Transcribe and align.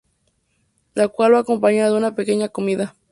La 0.95 1.09
cual 1.09 1.33
va 1.35 1.39
acompaña 1.41 1.85
de 1.87 1.95
una 1.95 2.15
pequeña 2.15 2.49
comida. 2.49 2.95